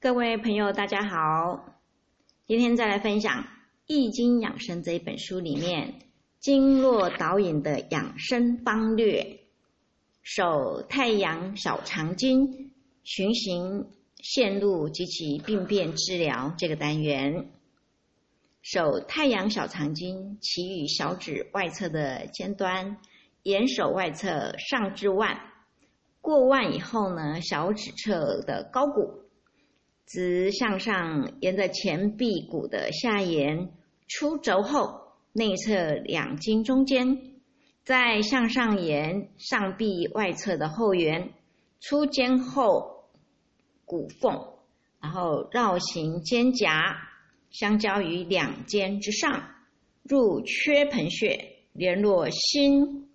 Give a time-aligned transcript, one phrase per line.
[0.00, 1.74] 各位朋友，大家好！
[2.46, 3.42] 今天再来分享
[3.88, 5.92] 《易经养生》这一本书里面
[6.38, 9.40] 经络导引的养生方略，
[10.22, 12.70] 手太阳小肠经
[13.02, 13.88] 循行
[14.18, 17.50] 线路及其病变治疗这个单元。
[18.62, 22.98] 手太阳小肠经起于小指外侧的尖端，
[23.42, 25.40] 沿手外侧上至腕，
[26.20, 29.24] 过腕以后呢，小指侧的高骨，
[30.08, 33.70] 直向上沿着前臂骨的下沿
[34.08, 37.36] 出轴后，内侧两筋中间，
[37.84, 41.34] 再向上沿上臂外侧的后缘
[41.80, 43.04] 出肩后
[43.84, 44.54] 骨缝，
[45.00, 46.96] 然后绕行肩胛。
[47.50, 49.42] 相交于两肩之上，
[50.02, 53.08] 入缺盆穴，联络心，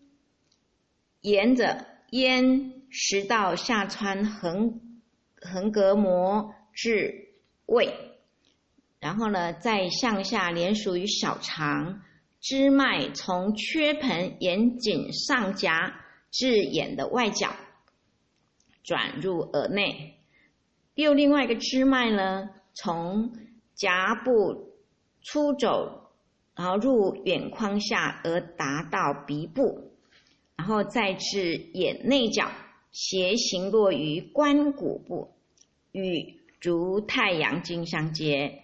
[1.21, 4.99] 沿着咽食道下穿横
[5.39, 7.29] 横膈膜至
[7.65, 7.93] 胃，
[8.99, 12.02] 然后呢，再向下连属于小肠
[12.39, 17.55] 支脉，从缺盆沿颈上夹至眼的外角，
[18.83, 20.19] 转入耳内。
[20.95, 23.33] 又另外一个支脉呢，从
[23.75, 24.73] 颊部
[25.21, 26.11] 出走，
[26.55, 29.91] 然后入眼眶下，而达到鼻部，
[30.55, 32.52] 然后再至眼内角，
[32.91, 35.33] 斜行落于关谷部，
[35.91, 38.64] 与足太阳经相接。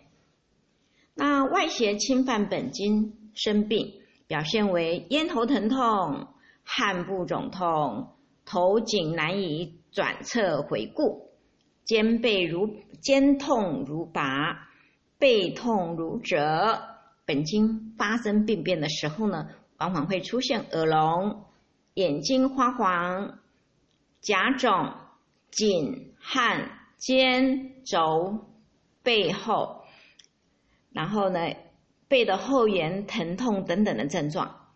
[1.13, 3.91] 那外邪侵犯本经生病，
[4.25, 6.29] 表现为咽喉疼痛、
[6.63, 8.13] 汗部肿痛、
[8.45, 11.29] 头颈难以转侧回顾、
[11.83, 14.69] 肩背如肩痛如拔。
[15.17, 16.79] 背痛如折，
[17.25, 21.43] 本经发生病变的时候呢，往往会出现耳聋、
[21.95, 23.39] 眼睛花黄、
[24.21, 24.93] 甲肿、
[25.51, 28.45] 颈汗、肩肘、
[29.01, 29.83] 背后，
[30.91, 31.39] 然后呢，
[32.07, 34.67] 背的后缘疼痛等等的症状，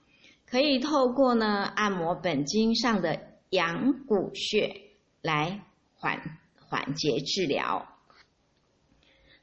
[0.45, 4.73] 可以透过呢按摩本经上的阳谷穴
[5.21, 7.85] 来缓缓解治疗。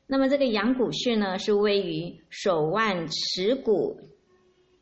[0.07, 4.01] 那么这个阳谷穴呢，是位于手腕尺骨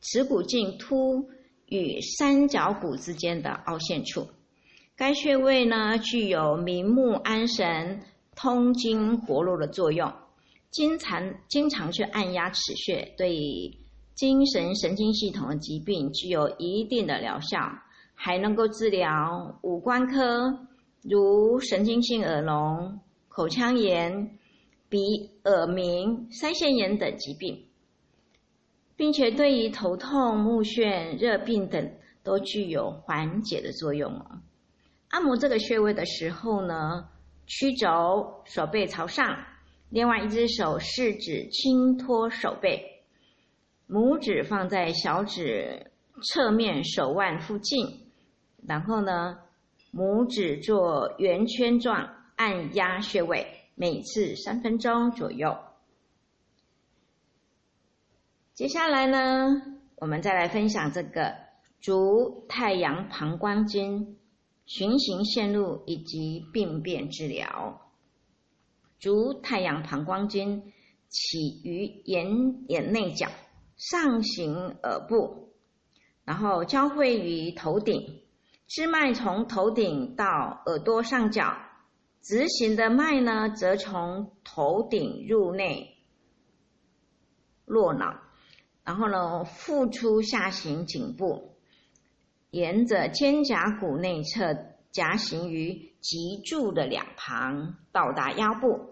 [0.01, 1.29] 尺骨茎突
[1.67, 4.29] 与三角骨之间的凹陷处。
[4.99, 8.01] 该穴位呢，具有明目安神、
[8.35, 10.13] 通经活络的作用。
[10.73, 13.79] 经常经常去按压此穴，对
[14.15, 17.59] 精神神经系统的疾病具有一定的疗效，
[18.17, 20.67] 还能够治疗五官科，
[21.03, 22.99] 如神经性耳聋、
[23.29, 24.37] 口腔炎。
[24.91, 24.99] 鼻、
[25.45, 27.67] 耳鸣、腮腺炎等疾病，
[28.97, 31.93] 并且对于头痛、目眩、热病等
[32.23, 34.41] 都具有缓解的作用哦。
[35.09, 37.09] 按摩这个穴位的时候呢，
[37.47, 39.45] 曲肘，手背朝上，
[39.89, 43.03] 另外一只手食指轻托手背，
[43.89, 45.91] 拇指放在小指
[46.23, 48.11] 侧面手腕附近，
[48.67, 49.39] 然后呢，
[49.93, 53.55] 拇指做圆圈状按压穴位。
[53.81, 55.57] 每次三分钟左右。
[58.55, 59.63] 接下来呢，
[59.95, 61.33] 我们再来分享这个
[61.81, 64.18] 足太阳膀胱经
[64.69, 67.81] 循行线路以及病变治疗。
[69.01, 70.73] 足太阳膀胱经
[71.09, 73.31] 起于眼眼内角，
[73.77, 75.55] 上行耳部，
[76.25, 78.23] 然后交汇于头顶，
[78.67, 81.57] 支脉从头顶到耳朵上角。
[82.21, 85.97] 直行的脉呢，则从头顶入内
[87.65, 88.21] 络脑，
[88.85, 91.57] 然后呢，复出下行颈部，
[92.51, 94.57] 沿着肩胛骨内侧
[94.91, 98.91] 夹行于脊柱的两旁，到达腰部。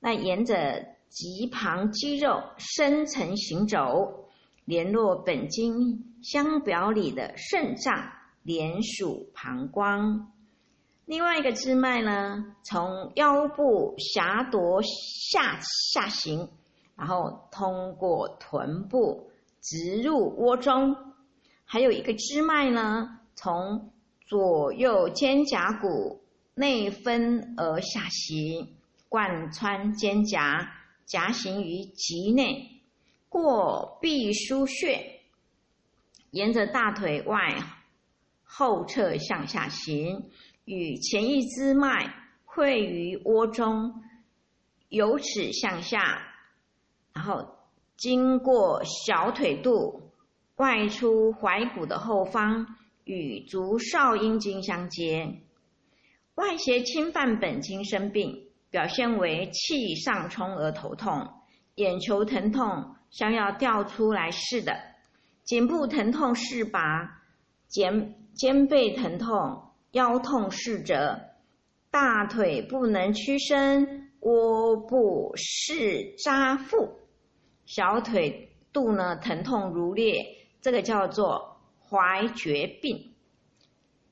[0.00, 4.28] 那沿着脊旁肌肉深层行走，
[4.64, 8.12] 联络本经相表里的肾脏，
[8.42, 10.32] 连属膀胱。
[11.06, 15.58] 另外一个支脉呢，从腰部狭夺下
[15.92, 16.48] 下行，
[16.96, 19.30] 然后通过臀部
[19.60, 20.94] 直入窝中；
[21.72, 23.92] 还有一个支脉呢，从
[24.26, 26.20] 左右肩胛骨
[26.52, 28.74] 内分而下行，
[29.08, 30.66] 贯穿肩胛，
[31.04, 32.82] 夹行于脊内，
[33.28, 35.20] 过臂腧穴，
[36.32, 37.56] 沿着大腿外
[38.42, 40.28] 后侧向下行。
[40.64, 42.12] 与前一支脉
[42.44, 44.02] 汇于窝中，
[44.88, 46.34] 由此向下，
[47.12, 47.48] 然后
[47.96, 50.09] 经过小腿肚，
[50.60, 52.66] 外出踝骨的后方，
[53.04, 55.40] 与足少阴经相接。
[56.34, 61.26] 外邪侵犯本经生病，表现为气上冲而头痛，
[61.76, 64.78] 眼球疼痛像要掉出来似的，
[65.44, 67.22] 颈部疼痛是拔，
[67.66, 71.18] 肩肩背疼痛，腰痛是折，
[71.90, 76.98] 大腿不能屈伸，窝部是扎腹，
[77.64, 81.56] 小腿肚呢疼痛如裂，这个叫做
[81.88, 83.12] 怀绝病。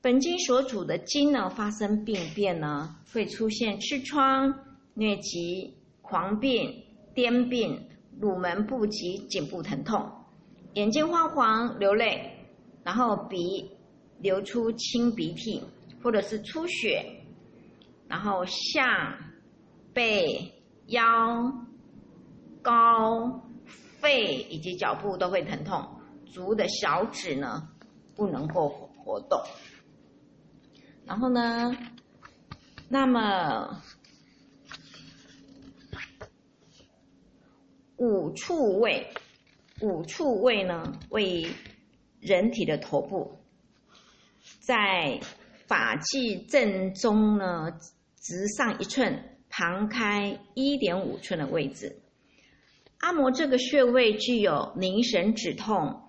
[0.01, 4.53] 本经所主的经呢，发生病变呢，会出现痔疮、
[4.95, 10.09] 疟疾、狂病、癫病、乳门不及、颈部疼痛、
[10.75, 12.47] 眼睛发黄、流泪，
[12.83, 13.69] 然后鼻
[14.19, 15.61] 流出清鼻涕
[16.01, 17.05] 或者是出血，
[18.07, 19.19] 然后下
[19.93, 20.53] 背、
[20.87, 21.51] 腰、
[22.61, 25.85] 高、肺以及脚部都会疼痛，
[26.31, 27.69] 足的小指呢
[28.15, 29.41] 不能够活动。
[31.05, 31.75] 然后呢？
[32.91, 33.83] 那么
[37.97, 39.13] 五处位，
[39.81, 41.51] 五处位呢，位于
[42.19, 43.37] 人体的头部，
[44.59, 45.19] 在
[45.67, 47.71] 发际正中呢，
[48.15, 52.01] 直上一寸，旁开一点五寸的位置。
[52.99, 56.08] 按摩这个穴位具有凝神止痛、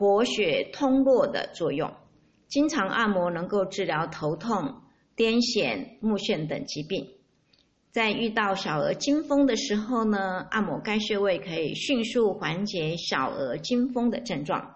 [0.00, 1.92] 活血通络的作用。
[2.48, 4.80] 经常按摩能够治疗头痛、
[5.14, 7.06] 癫痫、目眩等疾病。
[7.90, 14.74] 在遇到小儿惊风的时候呢，按摩该穴位可以迅速缓解小儿惊风的症状，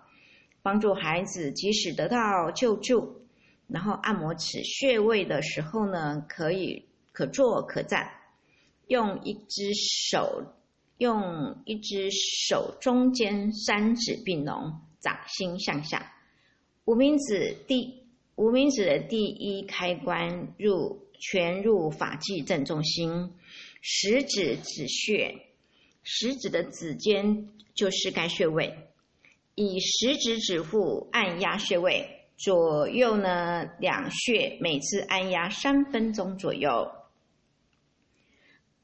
[0.60, 3.22] 帮助孩子及时得到救助。
[3.66, 8.10] 然后按摩此穴位的时候呢，可以可坐可站，
[8.88, 10.52] 用一只手
[10.98, 16.14] 用一只手中间三指并拢，掌心向下。
[16.86, 18.02] 无名指第
[18.34, 23.32] 无名指的第一开关入全入发际正中心，
[23.80, 25.46] 食指指穴，
[26.02, 28.76] 食指的指尖就是该穴位，
[29.54, 36.90] 以食指指腹按压穴位，左右呢两穴每次按压三分钟左右。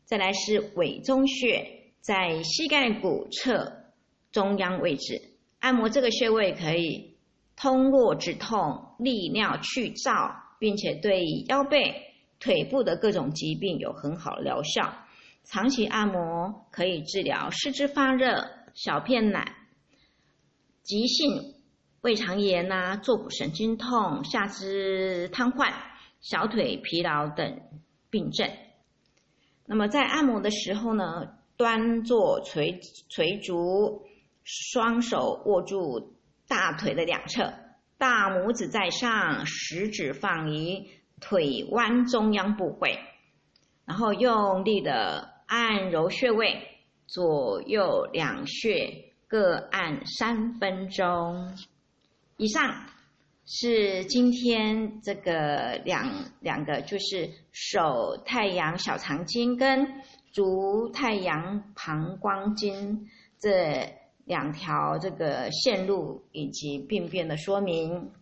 [0.05, 3.93] 再来是委中穴，在膝盖骨侧
[4.33, 5.30] 中央位置，
[5.61, 7.09] 按摩这个穴位可以。
[7.57, 11.95] 通络止痛、利尿去燥，并且对腰背、
[12.39, 14.95] 腿部的各种疾病有很好的疗效。
[15.45, 19.45] 长期按摩可以治疗四肢发热、小便难、
[20.83, 21.55] 急性
[22.01, 25.71] 胃肠炎呐、坐骨神经痛、下肢瘫痪、
[26.23, 27.61] 小腿疲劳等
[28.09, 28.51] 病症。
[29.67, 32.81] 那么在按摩的时候呢，端坐垂
[33.11, 34.07] 垂足，
[34.45, 36.17] 双手握住。
[36.49, 37.55] 大腿的两侧，
[37.97, 40.85] 大拇指在上，食指放于
[41.21, 42.99] 腿弯中央部位，
[43.85, 46.61] 然后用力的按揉穴位，
[47.07, 51.57] 左右两穴各按三分钟。
[52.37, 52.85] 以上
[53.47, 60.03] 是今天这个两两个，就是手太阳小肠经跟
[60.33, 63.09] 足太阳膀胱经
[63.39, 64.00] 这。
[64.31, 68.13] 两条这个线路以及病变的说明，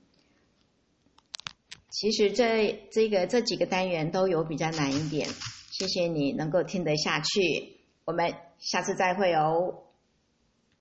[1.90, 5.28] 其实这这个这几个单元都有比较难一点。
[5.70, 7.76] 谢谢你能够听得下去，
[8.06, 9.82] 我们下次再会哦。